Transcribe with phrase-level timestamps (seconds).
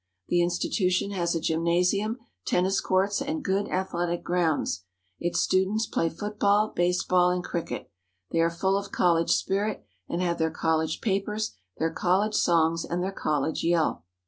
[0.29, 4.83] The institution has a gymnasium, tennis courts, and good athletic grounds.
[5.19, 7.87] Its students play football, baseball, and cricket.
[8.31, 13.03] They are full of college spirit and have their college papers, their college songs, and
[13.03, 14.03] their college yell.